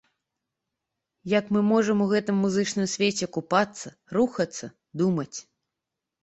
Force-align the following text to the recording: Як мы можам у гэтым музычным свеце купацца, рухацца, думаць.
Як 1.37 1.45
мы 1.57 1.61
можам 1.71 1.97
у 2.05 2.07
гэтым 2.13 2.35
музычным 2.45 2.87
свеце 2.95 3.29
купацца, 3.37 3.93
рухацца, 4.19 4.71
думаць. 5.05 5.37